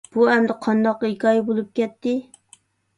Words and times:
بۇ 0.15 0.23
ئەمدى 0.29 0.55
قانداق 0.67 1.05
ھېكايە 1.09 1.47
بولۇپ 1.53 1.71
كەتتى؟ 1.81 2.19